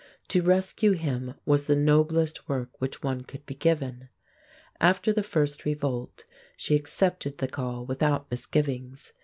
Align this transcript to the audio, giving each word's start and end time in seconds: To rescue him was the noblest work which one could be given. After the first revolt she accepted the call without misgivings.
To 0.29 0.41
rescue 0.41 0.93
him 0.93 1.35
was 1.45 1.67
the 1.67 1.75
noblest 1.75 2.49
work 2.49 2.71
which 2.81 3.03
one 3.03 3.21
could 3.21 3.45
be 3.45 3.53
given. 3.53 4.09
After 4.79 5.13
the 5.13 5.21
first 5.21 5.63
revolt 5.63 6.25
she 6.57 6.73
accepted 6.75 7.37
the 7.37 7.47
call 7.47 7.85
without 7.85 8.25
misgivings. 8.31 9.13